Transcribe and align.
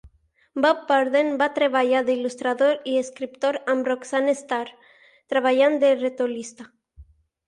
Bob 0.65 0.79
Burden 0.91 1.27
va 1.41 1.47
treballar 1.57 1.99
d'il·lustrador 2.07 2.79
i 2.93 2.95
escriptor 3.01 3.59
amb 3.73 3.89
Roxanne 3.91 4.33
Starr 4.39 4.71
treballant 5.35 5.77
de 5.85 5.93
retolista. 6.01 6.67